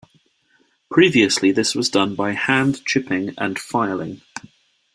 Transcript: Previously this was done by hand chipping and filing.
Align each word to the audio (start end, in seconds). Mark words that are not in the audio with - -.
Previously 0.89 1.51
this 1.51 1.75
was 1.75 1.87
done 1.91 2.15
by 2.15 2.31
hand 2.31 2.83
chipping 2.85 3.35
and 3.37 3.59
filing. 3.59 4.21